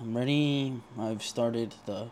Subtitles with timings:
[0.00, 0.72] I'm ready.
[0.98, 2.08] I've started the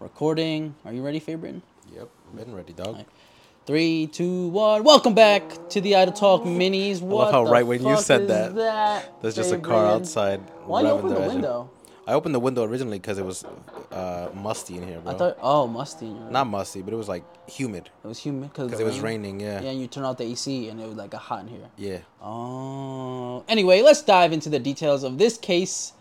[0.00, 0.74] recording.
[0.84, 1.62] Are you ready, Fabian?
[1.94, 2.88] Yep, been ready, dog.
[2.88, 3.08] Alright.
[3.64, 4.84] Three, two, one.
[4.84, 7.00] Welcome back to the Idle Talk Minis.
[7.00, 10.40] What love how the right when you said that, that There's just a car outside.
[10.66, 11.32] Why you open the engine.
[11.36, 11.70] window?
[12.06, 13.44] I opened the window originally because it was
[13.92, 15.12] uh, musty in here, bro.
[15.12, 16.10] I thought, oh, musty.
[16.10, 19.40] Not musty, but it was like humid it was humid because because it was raining.
[19.40, 19.62] Yeah.
[19.62, 21.70] Yeah, and you turn off the AC and it was like a hot in here.
[21.78, 21.98] Yeah.
[22.20, 23.42] Oh.
[23.48, 25.94] Anyway, let's dive into the details of this case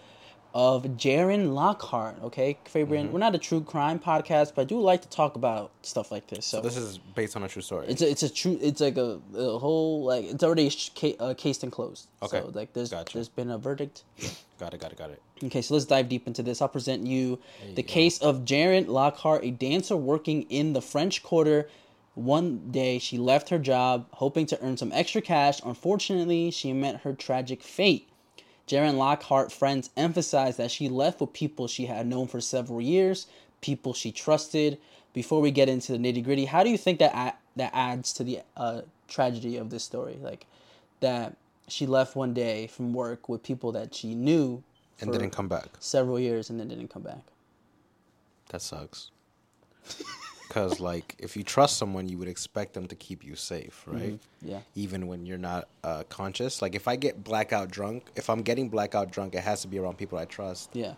[0.54, 2.18] of Jaren Lockhart.
[2.24, 3.14] Okay, Fabian, Mm-hmm.
[3.14, 6.28] we're not a true crime podcast, but I do like to talk about stuff like
[6.28, 6.46] this.
[6.46, 7.88] So, This is based on a true story.
[7.88, 8.58] it's a, it's a true.
[8.62, 12.08] It's like a, a whole like it's already sh- ca- uh, cased and closed.
[12.22, 12.42] Okay.
[12.42, 13.14] So like there's Gotcha.
[13.14, 14.04] there's been a verdict.
[14.60, 14.80] got it.
[14.82, 14.98] Got it.
[14.98, 15.22] Got it.
[15.44, 16.62] Okay, so let's dive deep into this.
[16.62, 17.88] I'll present you you the go.
[17.88, 21.68] case of Jaren Lockhart, a dancer working in the French Quarter.
[22.14, 25.62] One day, she left her job hoping to earn some extra cash.
[25.64, 28.10] Unfortunately, she met her tragic fate.
[28.68, 33.28] Jaren Lockhart friends emphasized that she left with people she had known for several years,
[33.62, 34.78] people she trusted.
[35.14, 38.14] Before we get into the nitty gritty, how do you think that a- that adds
[38.14, 40.18] to the uh, tragedy of this story?
[40.22, 40.46] Like
[41.02, 41.36] that
[41.68, 44.64] she left one day from work with people that she knew
[45.02, 45.68] And didn't come back.
[45.80, 47.24] several years and then didn't come back.
[48.50, 49.12] That sucks.
[50.52, 54.20] Because like, if you trust someone, you would expect them to keep you safe, right?
[54.42, 54.60] Yeah.
[54.76, 56.62] Even when you're not uh, conscious.
[56.62, 59.80] Like, if I get blackout drunk, if I'm getting blackout drunk, it has to be
[59.80, 60.72] around people I trust.
[60.74, 60.96] Yeah.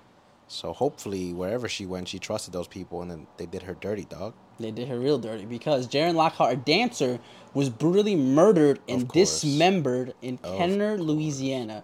[0.47, 4.05] So hopefully, wherever she went, she trusted those people, and then they did her dirty,
[4.05, 4.33] dog.
[4.59, 7.19] They did her real dirty because Jaren Lockhart, a dancer,
[7.53, 11.83] was brutally murdered and dismembered in Kenner, Louisiana.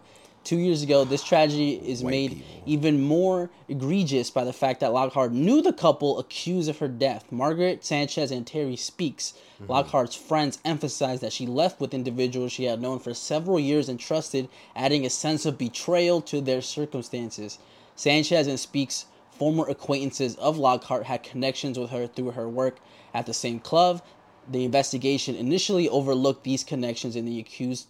[0.50, 2.64] Two years ago, this tragedy is White made people.
[2.66, 7.32] even more egregious by the fact that Lockhart knew the couple accused of her death.
[7.32, 9.36] Margaret Sanchez and Terry Speaks.
[9.62, 9.72] Mm-hmm.
[9.72, 14.00] Lockhart's friends emphasized that she left with individuals she had known for several years and
[14.00, 17.60] trusted, adding a sense of betrayal to their circumstances.
[17.96, 22.80] Sanchez and Speaks, former acquaintances of Lockhart, had connections with her through her work
[23.14, 24.02] at the same club.
[24.50, 27.86] The investigation initially overlooked these connections, and the accused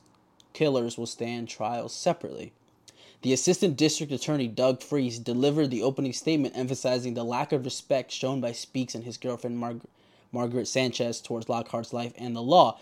[0.59, 2.51] killers will stand trial separately.
[3.21, 8.11] The assistant district attorney, Doug Freese, delivered the opening statement emphasizing the lack of respect
[8.11, 9.85] shown by Speaks and his girlfriend, Marg-
[10.33, 12.77] Margaret Sanchez, towards Lockhart's life and the law.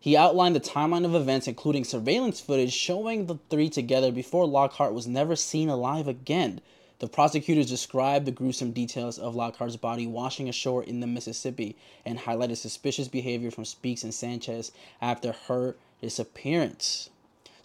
[0.00, 4.94] He outlined the timeline of events, including surveillance footage showing the three together before Lockhart
[4.94, 6.62] was never seen alive again.
[6.98, 12.20] The prosecutors described the gruesome details of Lockhart's body washing ashore in the Mississippi and
[12.20, 14.72] highlighted suspicious behavior from Speaks and Sanchez
[15.02, 17.10] after her disappearance.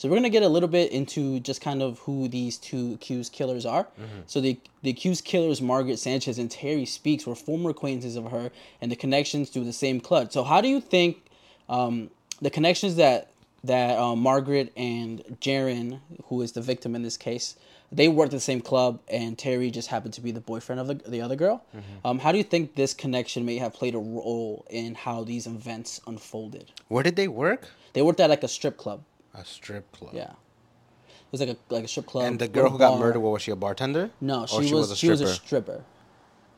[0.03, 3.31] So we're gonna get a little bit into just kind of who these two accused
[3.31, 3.87] killers are.
[4.25, 8.51] So the the accused killers, Margaret Sanchez and Terry Speaks, were former acquaintances of her,
[8.81, 10.33] and the connections to the same club.
[10.33, 11.25] So how do you think
[11.69, 12.09] um,
[12.41, 13.29] the connections that
[13.63, 17.55] that uh, Margaret and Jaren, who is the victim in this case,
[17.89, 20.87] they worked at the same club, and Terry just happened to be the boyfriend of
[20.87, 21.63] the, the other girl.
[22.03, 25.47] Um, how do you think this connection may have played a role in how these
[25.47, 26.73] events unfolded?
[26.89, 27.69] Where did they work?
[27.93, 29.03] They worked at like a strip club.
[29.35, 30.13] A strip club.
[30.13, 30.31] Yeah.
[30.31, 32.25] It was like a like a strip club.
[32.25, 32.99] And the girl a who got bar.
[32.99, 33.51] murdered, what was she?
[33.51, 34.11] A bartender?
[34.21, 35.83] No, Or she, was, she was a stripper.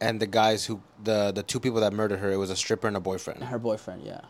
[0.02, 2.88] And the guys who the the two people that murdered her, it was a stripper
[2.88, 3.44] and a boyfriend.
[3.44, 4.22] Her boyfriend, yeah.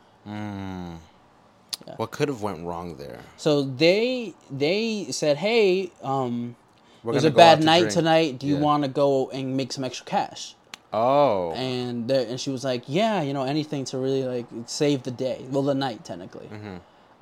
[1.97, 3.19] What could have went wrong there?
[3.37, 6.55] So they they said, "Hey, um,
[7.03, 8.39] We're it was a gonna go out bad night drink." tonight.
[8.39, 8.61] Do you Yeah.
[8.61, 10.55] want to go and make some extra cash?"
[10.93, 15.03] Oh, And the, and she was like, "Yeah, you know, anything to really like save
[15.03, 16.49] the day, well, the night technically."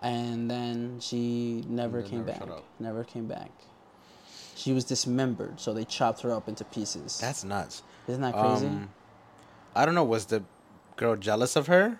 [0.03, 2.63] And then she never came never back.
[2.79, 3.49] Never came back.
[4.55, 7.17] She was dismembered, so they chopped her up into pieces.
[7.19, 7.81] that's nuts.
[8.07, 8.67] Isn't that crazy?
[8.67, 8.89] Um,
[9.75, 10.03] I don't know.
[10.03, 10.43] Was the
[10.97, 11.99] girl jealous of her?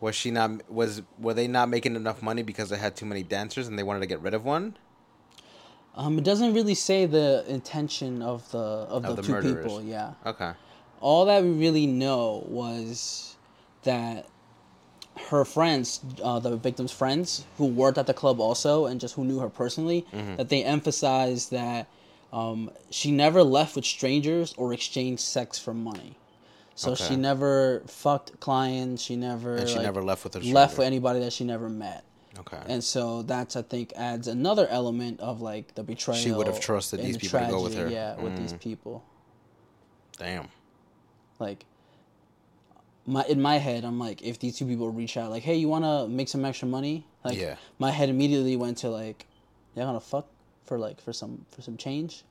[0.00, 0.70] Was she not?
[0.70, 3.82] Was were they not making enough money because they had too many dancers and they
[3.82, 4.76] wanted to get rid of one?
[5.94, 9.64] Um, it doesn't really say the intention of the of, Of the, the two murderers.
[9.64, 9.82] people.
[9.82, 10.12] Yeah.
[10.26, 10.52] Okay.
[11.00, 13.36] All that we really know was
[13.82, 14.26] that
[15.30, 19.24] her friends, uh, the victim's friends, who worked at the club also, and just who
[19.24, 20.36] knew her personally, Mm-hmm.
[20.36, 21.86] that they emphasized that
[22.32, 26.16] um, she never left with strangers or exchanged sex for money.
[26.74, 29.02] So she never fucked clients.
[29.02, 32.02] She never And she like, never left with left with anybody that she never met.
[32.38, 32.58] Okay.
[32.66, 36.18] And so that's I think adds another element of like the betrayal.
[36.18, 37.88] She would have trusted these the people to go with her.
[37.90, 38.60] Yeah, with these Mm.
[38.60, 39.04] people.
[40.16, 40.48] Damn.
[41.38, 41.66] Like
[43.06, 45.68] my in my head, I'm like, if these two people reach out, like, hey, you
[45.68, 47.06] want to make some extra money?
[47.24, 47.56] Like, Yeah.
[47.78, 49.26] my head immediately went to like,
[49.74, 50.26] y'all gonna fuck
[50.64, 52.24] for like for some for some change,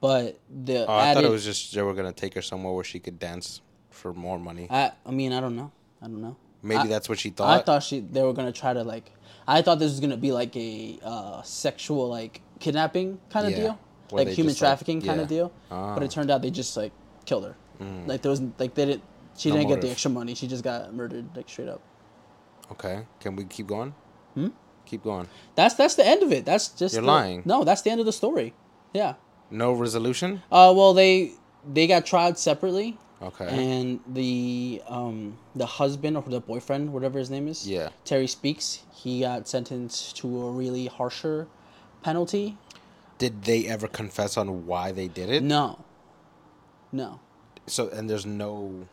[0.00, 2.84] but the Oh, I thought it was just they were gonna take her somewhere where
[2.84, 3.60] she could dance
[3.90, 4.66] for more money.
[4.70, 5.70] I, I mean, I don't know,
[6.00, 6.36] I don't know.
[6.62, 7.60] Maybe I- that's what she thought.
[7.60, 7.82] I thought.
[7.82, 9.10] she they were gonna try to like,
[9.46, 13.58] I thought this was gonna be like a uh, sexual like kidnapping kind of Yeah.
[13.58, 13.78] deal.
[14.10, 15.22] Where like human just, like- trafficking kind yeah.
[15.22, 15.52] of deal.
[15.70, 15.94] Ah.
[15.94, 16.92] But it turned out they just like
[17.24, 17.56] killed her.
[18.06, 19.02] Like there was like they didn't.
[19.36, 20.34] She No didn't get the extra money.
[20.34, 21.80] She just got murdered like straight up.
[22.70, 23.94] Okay, can we keep going?
[24.34, 24.48] Hmm?
[24.86, 25.28] Keep going.
[25.54, 26.44] That's that's the end of it.
[26.44, 27.42] That's just You're the- lying.
[27.44, 28.54] No, that's the end of the story.
[28.92, 29.14] Yeah.
[29.50, 30.42] No resolution.
[30.50, 31.32] Uh, well, they
[31.70, 33.46] they got tried separately, Okay.
[33.48, 37.90] and the um the husband or the boyfriend, whatever his name is, Yeah.
[38.04, 41.46] Terry Speaks, he got sentenced to a really harsher
[42.02, 42.56] penalty.
[43.18, 45.42] Did they ever confess on why they did it?
[45.42, 45.84] No.
[46.90, 47.20] No.
[47.66, 48.88] So and there's no.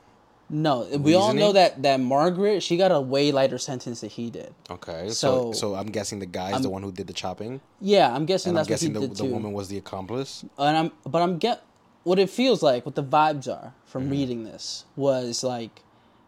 [0.51, 4.29] No, we all know that that Margaret she got a way lighter sentence than he
[4.31, 4.53] did.
[4.69, 5.09] Okay.
[5.09, 8.25] So So- so, I'm guessing the guy's the one who did the chopping, Yeah, I'm
[8.25, 9.33] guessing and I'm that's what he guessing the, did the too.
[9.33, 10.43] woman was the accomplice.
[10.57, 11.61] and I'm but I'm get
[12.03, 14.11] what it feels like, what the vibes are from Mm-hmm.
[14.11, 15.83] reading this was like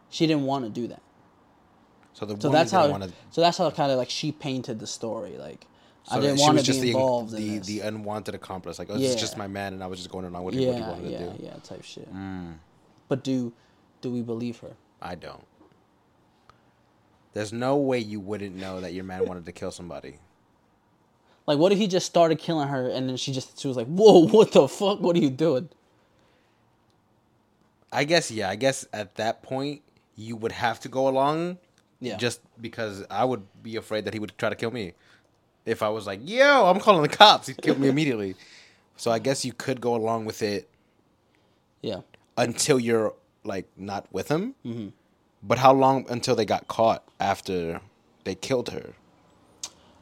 [0.08, 1.02] she didn't want to do that.
[2.12, 4.78] So the So woman that's how wanna, so that's how kind of like she painted
[4.78, 5.36] the story.
[5.38, 5.66] Like
[6.10, 7.66] I didn't want to be the, involved the, in this.
[7.66, 8.78] the unwanted accomplice.
[8.78, 10.62] Like, oh, this is just my man, and I was just going along with what
[10.62, 11.30] he wanted yeah, to do.
[11.30, 11.44] Mm.
[11.44, 12.08] yeah, type shit.
[13.08, 13.52] But do
[14.02, 14.72] do we believe her?
[15.00, 15.44] I don't.
[17.32, 20.18] There's no way you wouldn't know that your man wanted to kill somebody.
[21.46, 23.86] Like, what if he just started killing her and then she just she was like,
[23.86, 25.00] "Whoa, what the fuck?
[25.00, 25.70] What are you doing?"
[27.92, 28.48] I guess yeah.
[28.50, 29.82] I guess at that point
[30.16, 31.58] you would have to go along.
[32.00, 32.16] Yeah.
[32.16, 34.92] Just because I would be afraid that he would try to kill me.
[35.64, 38.34] If I was like, "Yo, I'm calling the cops," he'd kill me immediately.
[38.96, 40.68] So I guess you could go along with it
[41.80, 42.00] Yeah.
[42.36, 43.14] until you're
[43.44, 44.54] like not with him.
[44.64, 44.88] Mm-hmm.
[45.42, 47.80] But how long until they got caught after
[48.24, 48.92] they killed her?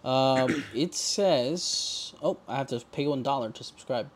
[0.05, 4.11] Um, it says, "Oh, I have to pay one dollar to subscribe."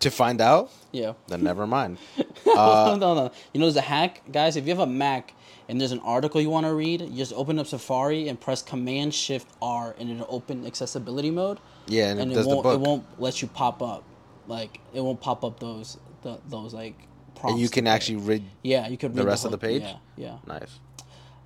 [0.00, 1.12] To find out, Yeah.
[1.28, 1.96] then never mind.
[2.44, 3.30] no, no, no.
[3.54, 4.56] You know, there's a hack, guys.
[4.56, 5.32] If you have a Mac
[5.68, 8.60] and there's an article you want to read, you just open up Safari and press
[8.60, 11.58] Command Shift R, and it'll open accessibility mode.
[11.86, 12.74] Yeah, and, and it it does won't book.
[12.74, 14.02] it won't let you pop up,
[14.46, 16.96] like it won't pop up those the, those like.
[17.42, 18.44] And you can actually read.
[18.62, 19.82] yeah, you could the rest of whole- the page?
[19.82, 20.36] Yeah, yeah.
[20.46, 20.78] Nice.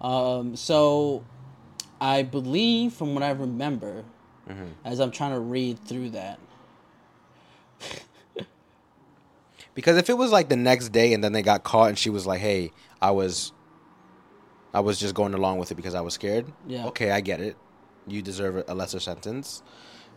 [0.01, 1.25] Um, so
[2.01, 4.05] I believe, from what I remember,
[4.49, 4.65] Mm-hmm.
[4.85, 6.39] as I'm trying to read through that,
[9.75, 12.11] Because if it was like the next day and then they got caught and she
[12.11, 13.53] was like, "Hey, I was,
[14.75, 16.87] I was just going along with it because I was scared." Yeah.
[16.87, 17.57] Okay, I get it.
[18.07, 19.63] You deserve a lesser sentence.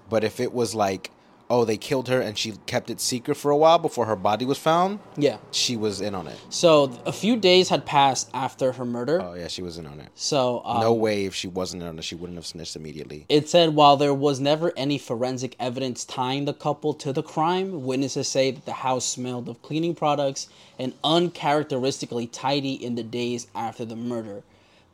[0.10, 1.12] But if it was like,
[1.52, 4.46] oh, they killed her and she kept it secret for a while before her body
[4.46, 5.38] was found, yeah.
[5.52, 6.40] she was in on it.
[6.50, 9.22] So a few days had passed after her murder.
[9.22, 10.10] Oh yeah, she was in on it.
[10.16, 13.26] so um, no way if she wasn't in on it, she wouldn't have snitched immediately.
[13.28, 17.84] It said while there was never any forensic evidence tying the couple to the crime,
[17.84, 20.48] witnesses say that the house smelled of cleaning products
[20.80, 24.44] and uncharacteristically tidy in the days after the murder.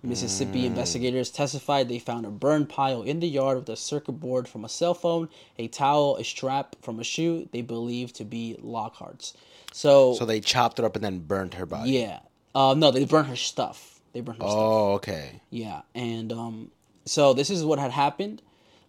[0.03, 4.47] Mississippi investigators testified they found a burn pile in the yard with a circuit board
[4.47, 5.27] from a cell phone,
[5.57, 9.33] a towel, a strap from a shoe they believed to be Lockhart's.
[9.73, 11.91] So, So they chopped her up and then burned her body.
[11.91, 12.19] yeah.
[12.55, 13.99] Uh, no, they burned her stuff.
[14.13, 14.57] They burned her stuff.
[14.57, 15.41] Oh, okay.
[15.51, 16.71] Yeah, and um,
[17.05, 18.41] so this is what had happened.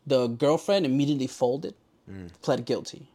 [0.06, 1.74] The girlfriend immediately folded,
[2.40, 3.08] pled guilty.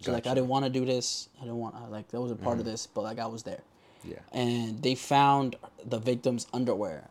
[0.00, 1.28] She's like, I didn't want to do this.
[1.38, 1.90] I didn't want.
[1.92, 3.60] Like that was a part of this, but like I was there.
[4.02, 4.16] Yeah.
[4.32, 5.54] And they found
[5.84, 7.08] the victim's underwear,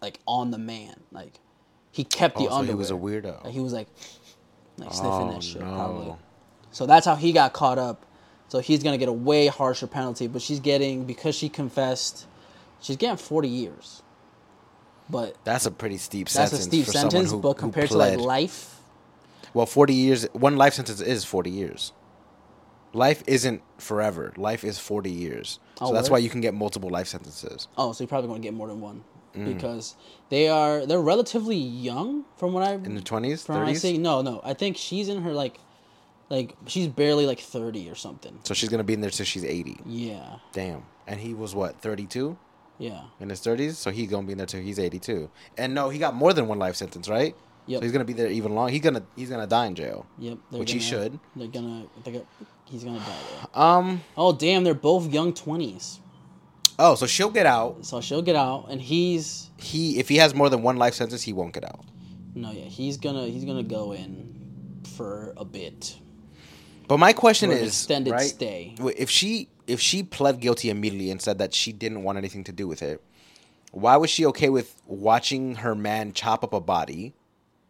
[0.00, 1.00] like on the man.
[1.12, 1.34] Like
[1.92, 2.74] he kept the Oh, so underwear.
[2.76, 3.44] he was a weirdo.
[3.44, 3.88] Like, he was like,
[4.78, 5.74] like sniffing Oh, that shit no.
[5.74, 6.14] probably.
[6.72, 8.06] So that's how he got caught up.
[8.48, 12.26] So he's gonna get a way harsher penalty, but she's getting because she confessed,
[12.80, 14.02] she's getting forty years.
[15.08, 17.96] But That's a pretty steep that's sentence That's a steep sentence, who, but compared to
[17.98, 18.76] like life,
[19.52, 21.92] Well, 40 years, one life sentence is 40 years.
[22.92, 24.32] Life isn't forever.
[24.36, 25.58] Life is 40 years.
[25.80, 26.12] Oh, so Oh, that's word?
[26.14, 27.66] why you can get multiple life sentences.
[27.76, 29.02] oh, so you're probably gonna get more than one
[29.34, 29.44] Mm.
[29.54, 29.94] because
[30.28, 33.76] they are they're relatively young from what I In the 20s, from I 30s?
[33.78, 33.98] see.
[33.98, 35.58] No, no, I think she's in her like,
[36.30, 38.38] like she's barely like thirty or something.
[38.44, 39.78] So she's going to be in there till she's 80.
[39.86, 40.82] Yeah, Damn.
[41.06, 42.36] And he was what, 32
[42.78, 43.74] yeah, in his 30s?
[43.74, 45.28] So he's going to be in there till he's 82.
[45.58, 47.34] And no, he got more than one life sentence, right?
[47.66, 47.78] Yep.
[47.78, 48.68] So he's going to be there even long.
[48.70, 50.06] He's going to he's to die in jail.
[50.18, 50.38] yep.
[50.50, 51.20] Which he gonna- should.
[51.36, 51.84] They're gonna.
[52.04, 52.24] They're gonna
[52.64, 53.04] he's gonna die
[53.54, 53.62] there.
[53.62, 56.00] Um Oh damn, they're both young twenties.
[56.80, 57.84] Oh, so she'll get out.
[57.86, 61.22] So she'll get out, and he's He if he has more than one life sentence,
[61.22, 61.84] he won't get out.
[62.34, 64.34] no, yeah, he's gonna he's gonna go in
[64.96, 65.96] for a bit.
[66.88, 68.22] But my question For an is, extended right?
[68.28, 68.74] stay.
[68.76, 72.42] w- If she if she pled guilty immediately and said that she didn't want anything
[72.44, 73.00] to do with it,
[73.70, 77.14] why was she okay with watching her man chop up a body,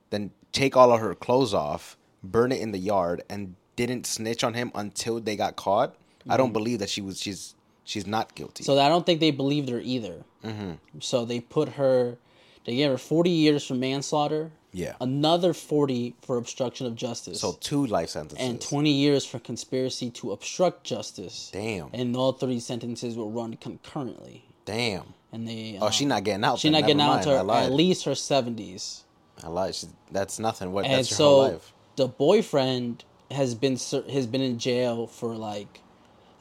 [0.09, 4.43] then take all of her clothes off, burn it in the yard, and didn't snitch
[4.43, 5.95] on him until they got caught?
[6.29, 6.55] I don't mm.
[6.55, 7.21] believe that she was.
[7.21, 7.55] She's
[7.91, 8.65] she's not guilty.
[8.65, 10.25] So I don't think they believed her either.
[10.45, 10.73] Mm-hmm.
[11.01, 12.17] So they put her,
[12.65, 14.95] they gave her forty years for manslaughter, Yeah.
[15.01, 18.39] another 40 for obstruction of justice, So two life sentences.
[18.47, 21.51] and 20 years for conspiracy to obstruct justice.
[21.53, 21.91] Damn.
[21.93, 24.45] And all three sentences will run concurrently.
[24.65, 25.15] Damn.
[25.33, 25.79] And they.
[25.81, 26.59] Oh, she not getting out.
[26.61, 27.41] She's not getting Never out mind.
[27.41, 29.03] until at least her 70s.
[29.43, 29.75] I lied.
[29.75, 30.71] She, that's nothing.
[30.73, 30.85] What?
[30.85, 31.73] and That's your so whole life.
[31.97, 33.77] the boyfriend has been
[34.17, 35.81] has been in jail for like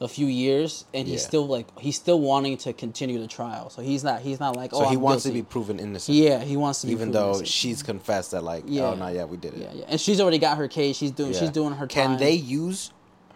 [0.02, 1.28] a few years and he's Yeah.
[1.28, 4.70] still like he's still wanting to continue the trial so he's not he's not like
[4.72, 6.16] oh So he I'm wants to be proven innocent.
[6.16, 7.48] yeah he wants to be Even proven though innocent.
[7.48, 8.84] she's confessed that, like, Yeah.
[8.86, 9.60] oh no, yeah, we did it.
[9.60, 11.94] yeah yeah and she's already got her case she's doing she's doing her case.
[11.94, 12.18] Can time.
[12.18, 12.92] they use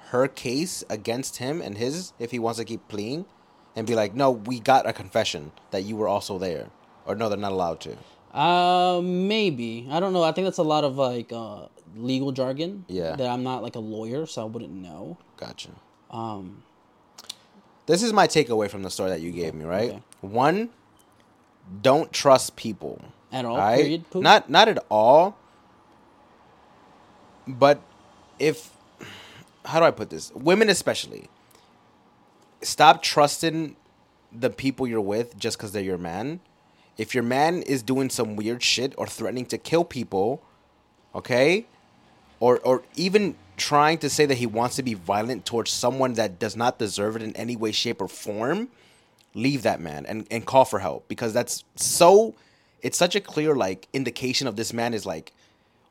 [0.08, 3.26] her case against him and his if he wants to keep pleading,
[3.76, 6.70] and be like, no, we got a confession that you were also there,
[7.04, 7.96] or no, they're not allowed to.
[8.32, 11.66] uh maybe I don't know I think that's a lot of like uh
[11.96, 13.16] legal jargon Yeah.
[13.16, 15.70] that I'm not like a lawyer so I wouldn't know Gotcha.
[16.10, 16.62] Um
[17.86, 19.64] This is my takeaway from the story that you gave me.
[19.64, 19.90] Right.
[19.90, 20.02] Okay.
[20.20, 20.70] One,
[21.82, 23.00] don't trust people.
[23.32, 23.80] at all Alright?
[23.80, 24.22] period Poop?
[24.22, 25.36] Not not at all.
[27.46, 27.80] But
[28.38, 28.70] if
[29.64, 30.32] how do I put this?
[30.34, 31.28] Women especially.
[32.62, 33.76] Stop trusting
[34.32, 36.40] the people you're with just because they're your man.
[36.96, 40.42] If your man is doing some weird shit or threatening to kill people,
[41.14, 41.66] okay?
[42.40, 46.38] Or or even trying to say that he wants to be violent towards someone that
[46.38, 48.68] does not deserve it in any way, shape, or form,
[49.34, 51.08] leave that man and, and call for help.
[51.08, 52.34] Because that's so
[52.82, 55.32] it's such a clear like indication of this man is like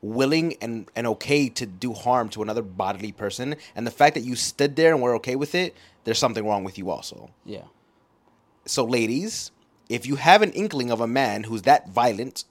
[0.00, 3.56] willing and, and okay to do harm to another bodily person.
[3.74, 6.64] And the fact that you stood there and were okay with it there's something wrong
[6.64, 7.30] with you also.
[7.44, 7.64] Yeah.
[8.66, 9.50] So ladies
[9.88, 12.44] if you have an inkling of a man who's that violent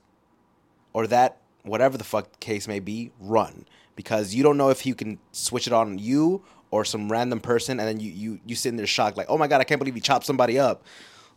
[0.93, 3.65] or that whatever the fuck case may be run
[3.96, 7.79] because you don't know if he can switch it on you or some random person
[7.79, 9.79] and then you you you sit in there shocked like oh my god i can't
[9.79, 10.84] believe he chopped somebody up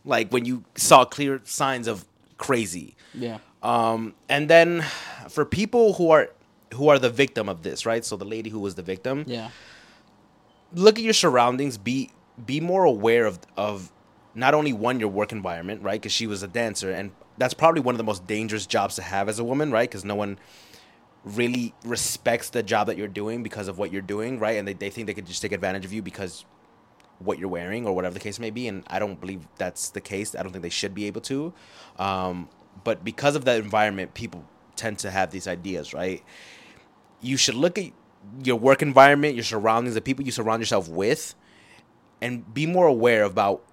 [0.03, 2.05] like when you saw clear signs of
[2.37, 4.85] crazy yeah um, and then
[5.29, 6.29] for people who are
[6.75, 8.05] who are the victim of this, right?
[8.05, 9.49] So the lady who was the victim, yeah
[10.73, 11.77] look at your surroundings.
[11.77, 12.11] Be
[12.45, 13.91] be more aware of of
[14.35, 15.99] not only one your work environment, right?
[15.99, 19.01] Because she was a dancer, and that's probably one of the most dangerous jobs to
[19.01, 19.89] have as a woman, right?
[19.89, 20.39] Because no one
[21.23, 24.57] really respects the job that you're doing because of what you're doing, right?
[24.57, 26.45] And they, they think they could just take advantage of you because
[27.19, 28.67] what you're wearing or whatever the case may be.
[28.67, 30.35] And I don't believe that's the case.
[30.35, 31.53] I don't think they should be able to.
[31.97, 32.49] Um,
[32.83, 36.23] but because of that environment, people tend to have these ideas, right?
[37.21, 37.91] You should look at
[38.43, 41.33] your work environment, your surroundings, the people you surround yourself with,
[42.21, 43.63] and be more aware about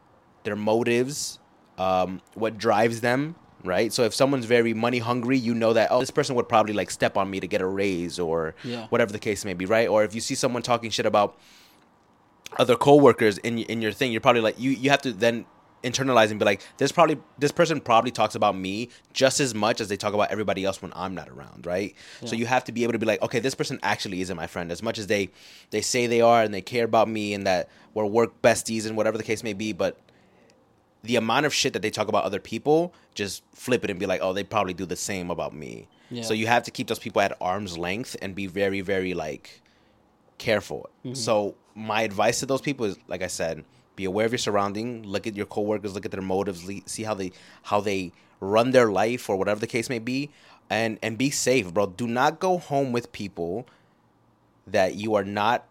[0.44, 1.38] their motives,
[1.78, 3.92] um, what drives them, right?
[3.92, 6.90] So if someone's very money hungry, you know that oh, this person would probably like
[6.90, 8.86] step on me to get a raise or Yeah.
[8.88, 9.88] whatever the case may be, right?
[9.88, 11.36] Or if you see someone talking shit about
[12.58, 15.46] other coworkers in in your thing, you're probably like you you have to then
[15.82, 19.80] internalize and be like, this probably this person probably talks about me just as much
[19.82, 21.94] as they talk about everybody else when I'm not around, right?
[22.24, 24.46] So you have to be able to be like, okay, this person actually isn't my
[24.46, 25.30] friend as much as they
[25.70, 28.96] they say they are and they care about me and that we're work besties and
[28.96, 29.98] whatever the case may be, but
[31.04, 34.06] the amount of shit that they talk about other people, just flip it and be
[34.06, 35.86] like, oh, they probably do the same about me.
[36.10, 36.22] Yeah.
[36.22, 39.60] So you have to keep those people at arm's length and be very, very like
[40.38, 40.88] careful.
[41.04, 41.14] Mm-hmm.
[41.14, 43.64] So my advice to those people is, like I said,
[43.96, 45.02] be aware of your surrounding.
[45.02, 45.94] Look at your coworkers.
[45.94, 46.64] Look at their motives.
[46.64, 47.32] le- See how they
[47.62, 50.30] how they run their life or whatever the case may be,
[50.70, 51.86] and and be safe, bro.
[51.86, 53.66] Do not go home with people
[54.66, 55.66] that you are not.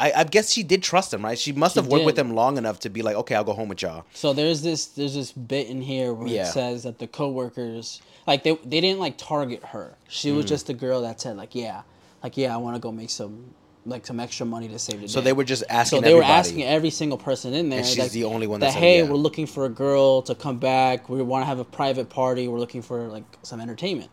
[0.00, 1.38] I, I guess she did trust him, right?
[1.38, 3.52] She must She have worked with him long enough to be like, okay, I'll go
[3.52, 4.04] home with y'all.
[4.12, 6.42] So there's this there's this bit in here where Yeah.
[6.48, 9.96] it says that the coworkers like they they didn't like target her.
[10.08, 10.36] She Mm.
[10.36, 11.82] was just a girl that said like yeah,
[12.22, 13.54] like yeah, I want to go make some
[13.86, 15.12] like some extra money to save the day.
[15.12, 15.26] So day.
[15.26, 15.98] they were just asking.
[15.98, 17.80] so they were asking every single person in there.
[17.80, 19.08] And she's like, the only one that that said hey, yeah.
[19.08, 21.08] we're looking for a girl to come back.
[21.08, 22.48] We want to have a private party.
[22.48, 24.10] We're looking for like some entertainment.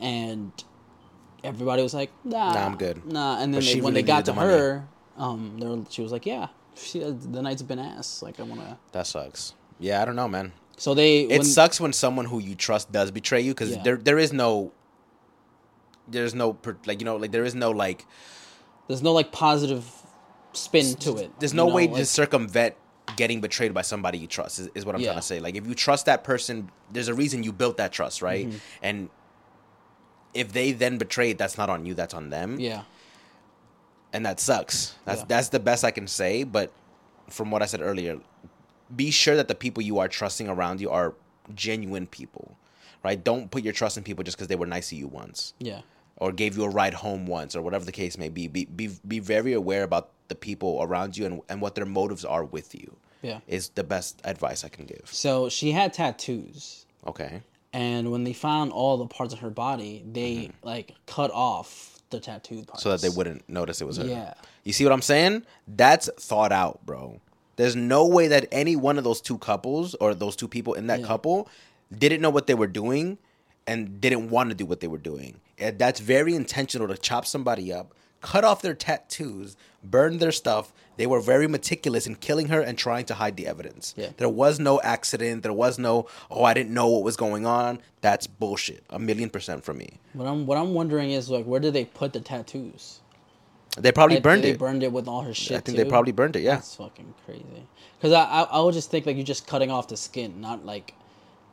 [0.00, 0.52] And
[1.42, 2.54] everybody was like, nah, Mm-hmm.
[2.54, 3.06] Nah, I'm good.
[3.06, 6.12] Nah, and then they, when really they got to the her, um, were, she was
[6.12, 8.22] like, yeah, she, the night's been ass.
[8.22, 8.78] Like I want to.
[8.92, 9.54] That sucks.
[9.78, 10.52] Yeah, I don't know, man.
[10.76, 13.82] So they It when- sucks when someone who you trust does betray you because Yeah.
[13.82, 14.72] there there is no.
[16.06, 16.56] There's no
[16.86, 18.06] like you know like there is no like
[18.86, 19.84] There's no like positive
[20.52, 21.30] spin to it.
[21.38, 22.74] there's no know, way like- to circumvent
[23.16, 25.08] getting betrayed by somebody you trust is, is what I'm Yeah.
[25.08, 25.40] trying to say.
[25.40, 28.46] Like if you trust that person, there's a reason you built that trust, right?
[28.46, 28.58] Mm-hmm.
[28.82, 29.10] And
[30.34, 32.60] if they then betrayed, that's not on you, that's on them.
[32.60, 32.82] Yeah.
[34.12, 34.94] And that sucks.
[35.04, 35.26] That's Yeah.
[35.28, 36.72] that's the best I can say, but
[37.28, 38.18] from what I said earlier,
[38.94, 41.14] be sure that the people you are trusting around you are
[41.54, 42.56] genuine people.
[43.04, 43.22] Right?
[43.22, 45.54] Don't put your trust in people just because they were nice to you once.
[45.58, 45.80] Yeah.
[46.20, 48.88] or gave you a ride home once or whatever the case may be be be,
[49.06, 52.74] be very aware about the people around you and, and what their motives are with
[52.74, 53.38] you Yeah.
[53.46, 56.86] is the best advice i can give So she had tattoos.
[57.06, 60.66] okay and when they found all the parts of her body, they mm-hmm.
[60.66, 64.04] like cut off the tattooed parts so that they wouldn't notice it was her.
[64.06, 64.34] Yeah.
[64.64, 65.44] You see what I'm saying?
[65.66, 67.20] That's thought out, bro.
[67.56, 70.86] There's no way that any one of those two couples or those two people in
[70.86, 71.06] that Yeah.
[71.06, 71.48] couple
[71.96, 73.18] didn't know what they were doing
[73.66, 75.40] and didn't want to do what they were doing.
[75.58, 80.72] And that's very intentional to chop somebody up, cut off their tattoos, burn their stuff.
[80.96, 83.94] They were very meticulous in killing her and trying to hide the evidence.
[83.96, 84.08] Yeah.
[84.16, 85.44] There was no accident.
[85.44, 87.78] There was no, oh, I didn't know what was going on.
[88.00, 88.82] That's bullshit.
[88.90, 90.00] A million percent from me.
[90.14, 93.00] What I'm what I'm wondering is like where did they put the tattoos?
[93.76, 94.58] They probably Like, burned they it.
[94.58, 95.56] burned it with all her shit.
[95.56, 96.40] I think they probably burned it.
[96.40, 96.56] Yeah.
[96.56, 97.44] That's fucking crazy.
[98.00, 100.66] Because I, I I would just think like you're just cutting off the skin, not
[100.66, 100.94] like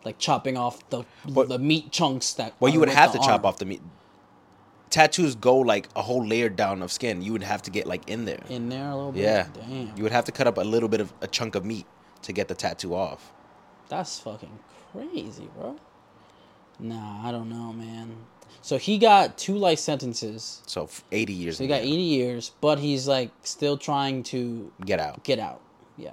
[0.04, 2.54] like chopping off the But- the meat chunks that.
[2.60, 3.82] Well, you would have to chop off the meat.
[4.90, 7.22] Tattoos go like a whole layer down of skin.
[7.22, 8.44] You would have to get like in there.
[8.50, 9.24] in there a little bit.
[9.24, 9.48] Yeah.
[9.54, 9.96] Damn.
[9.98, 11.86] You would have to cut up a little bit of a chunk of meat
[12.24, 13.32] to get the tattoo off.
[13.90, 14.58] That's fucking
[14.92, 15.76] crazy, bro.
[16.80, 18.16] Nah, I don't know, man.
[18.62, 20.62] So he got two life sentences.
[20.66, 21.58] So 80 years.
[21.58, 21.82] So he got.
[21.82, 25.24] 80 years, but he's like still trying to Get out.
[25.24, 25.62] get out.
[25.98, 26.12] Yeah.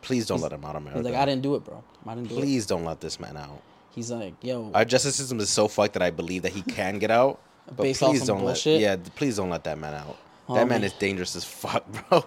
[0.00, 0.98] Please don't let him out, of America.
[0.98, 1.82] He's like, I didn't do it, bro.
[2.06, 2.40] I didn't do it.
[2.40, 3.62] Please don't let this man out.
[3.90, 6.98] He's like, yo, Our justice system is so fucked that I believe that he can
[6.98, 7.40] get out.
[7.66, 8.80] But Based off please some don't bullshit?
[8.80, 8.80] let.
[8.80, 10.18] Yeah, please don't let that man out.
[10.48, 12.24] that man is dangerous as fuck, bro.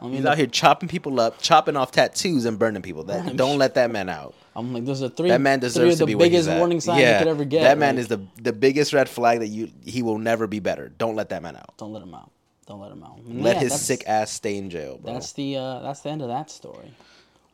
[0.00, 3.04] I mean, He's out here chopping people up, chopping off tattoos and burning people.
[3.04, 4.34] That, don't let that man out.
[4.56, 5.28] I'm like, those are three.
[5.28, 7.62] That man deserves to be he's biggest warning sign yeah, you could ever get.
[7.62, 10.60] That man like, is the the biggest red flag that you he will never be
[10.60, 10.88] better.
[10.88, 11.76] Don't let that man out.
[11.78, 12.30] Don't let him out.
[12.66, 13.18] Don't let him out.
[13.18, 15.14] And Let yeah, his sick ass stay in jail, bro.
[15.14, 16.92] That's the uh, that's the end of that story,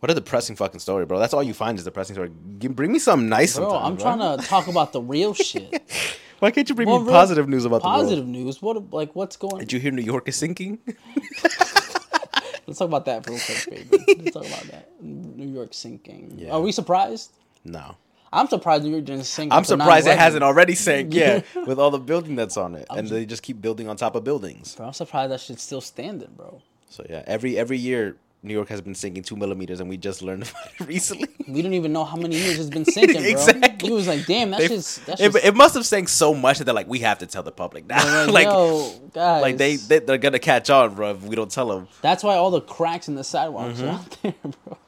[0.00, 1.18] what a depressing fucking story, bro.
[1.18, 2.30] That's all you find is depressing story.
[2.58, 3.56] Give, bring me something nice.
[3.56, 3.76] bro.
[3.76, 4.04] I'm bro.
[4.04, 5.82] trying to talk about the real shit.
[6.38, 8.36] Why can't you bring Well, me real- positive news about positive the world?
[8.36, 8.62] Positive news.
[8.62, 9.54] What like what's going?
[9.54, 9.58] On?
[9.60, 10.78] Did you hear New York is sinking?
[12.66, 14.04] Let's talk about that real quick, baby.
[14.22, 15.02] Let's talk about that.
[15.02, 16.34] New York sinking.
[16.36, 16.50] Yeah.
[16.52, 17.32] Are we surprised?
[17.64, 17.96] no.
[18.30, 19.54] I'm surprised New York didn't sink.
[19.54, 21.14] I'm surprised it hasn't already sank.
[21.14, 24.14] Yeah, with all the building that's on it, and they just keep building on top
[24.16, 24.74] of buildings.
[24.74, 26.60] Bro, I'm surprised that shit's still standing, bro.
[26.90, 30.22] So yeah, every every year New York has been sinking two millimeters, and we just
[30.22, 31.28] learned about it recently.
[31.48, 33.30] We don't even know how many years it's been sinking, bro.
[33.30, 33.90] Exactly.
[33.90, 36.32] We was like, damn, that They- shit's that's it, just it must have sank so
[36.34, 38.04] much that they're like, we have to tell the public now.
[38.04, 39.42] They're like, yo, guys.
[39.42, 41.10] like they, they they're gonna catch on, bro.
[41.12, 41.88] If we don't tell them.
[42.00, 43.86] That's why all the cracks in the sidewalks Mm-hmm.
[43.88, 44.78] are out there, bro.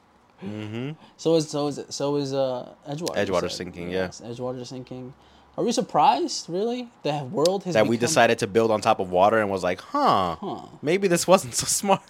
[0.43, 0.91] Mm-hmm.
[1.17, 3.15] So is so is so is uh Edgewater.
[3.17, 4.05] Edgewater sinking, yeah.
[4.05, 5.13] Yes, Edgewater sinking.
[5.57, 6.87] Are we surprised, really?
[7.03, 9.81] The world has That we decided to build on top of water and was like,
[9.81, 10.61] huh, Huh.
[10.81, 12.01] maybe this wasn't so smart.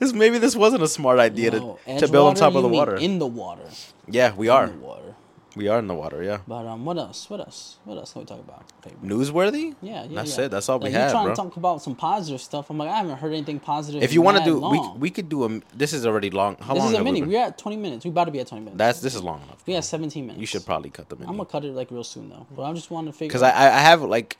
[0.00, 2.68] This maybe this wasn't a smart idea Yo, to, to build on top of the
[2.68, 2.96] water.
[2.96, 3.68] In the water.
[4.08, 4.64] yeah, we are.
[4.64, 5.14] In the water.
[5.56, 6.22] We are in the water.
[6.22, 6.38] Yeah.
[6.46, 7.28] But um, what else?
[7.28, 7.76] What else?
[7.84, 8.62] What else can we talk about?
[8.84, 8.96] baby?
[9.02, 9.74] Newsworthy.
[9.82, 10.14] Yeah, yeah.
[10.14, 10.44] That's yeah.
[10.44, 10.50] it.
[10.52, 11.34] That's all we Like, you have, trying bro.
[11.34, 12.70] to talk about some positive stuff?
[12.70, 14.00] I'm like, I haven't heard anything positive.
[14.00, 15.60] if you want to do, we we could do a.
[15.76, 16.56] This is already long.
[16.60, 17.20] How this long is a we mini.
[17.22, 18.04] been- We're at 20 minutes.
[18.04, 18.78] We about to be at 20 minutes.
[18.78, 19.60] That's this is long enough.
[19.66, 20.40] we have 17 minutes.
[20.40, 21.18] You should probably cut them.
[21.22, 22.46] I'm gonna cut it like real soon though.
[22.54, 23.28] But I just wanted to figure.
[23.28, 24.36] because I I have like,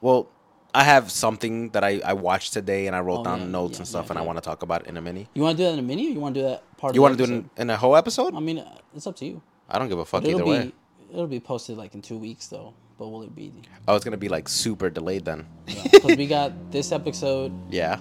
[0.00, 0.28] well,
[0.74, 3.74] I have something that I I watched today and I wrote Oh, down yeah, notes
[3.74, 5.28] yeah, and stuff yeah, and I want to talk about it in a mini.
[5.34, 6.94] You want to do that in a mini, or you want to do that part?
[6.94, 8.34] You want to do it in, in a whole episode?
[8.34, 9.42] I mean, uh, it's up to you.
[9.68, 10.72] I don't give a fuck But either be way.
[11.12, 12.74] it'll be posted like in two weeks though.
[12.98, 13.52] But will it be?
[13.88, 15.46] Oh, it's gonna be like super delayed then.
[15.66, 18.00] Because we got this episode Yeah,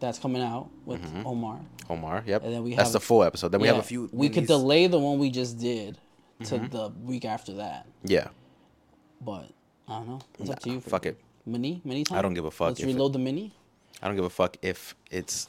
[0.00, 1.60] that's coming out with Omar.
[1.90, 2.22] Omar.
[2.26, 2.44] Yep.
[2.44, 3.52] And then we have, That's the full episode.
[3.52, 4.08] Then we have a few.
[4.12, 5.98] We could delay the one we just did
[6.44, 6.66] to Mm-hmm.
[6.76, 7.86] the week after that.
[8.04, 8.28] Yeah.
[9.20, 9.50] But
[9.88, 10.20] I don't know.
[10.38, 10.80] It's up to you.
[10.80, 11.18] Fuck it.
[11.46, 12.18] Mini, mini time.
[12.18, 13.52] I don't give a fuck Let's if it- reload the mini.
[14.02, 15.48] I don't give a fuck if it's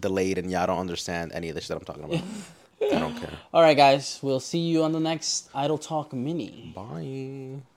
[0.00, 2.22] delayed and y'all don't understand any of the shit I'm talking about.
[2.82, 3.30] I don't care.
[3.52, 4.18] All right, guys.
[4.22, 6.72] We'll see you on the next Idle Talk mini.
[6.74, 7.60] Bye.